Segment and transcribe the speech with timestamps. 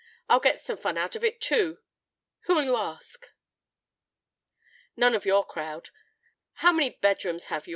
[0.27, 1.77] I'll get some fun out of it, too.
[2.45, 3.31] Who'll you ask?"
[4.97, 5.91] "None of your crowd.
[6.53, 7.69] How many bedrooms have you?